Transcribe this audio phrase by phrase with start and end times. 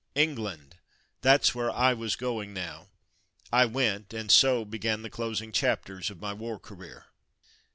[0.15, 0.77] England!
[1.21, 2.87] that's where I was going now.
[3.53, 7.05] I went, and so begin the closing chapters of my war career.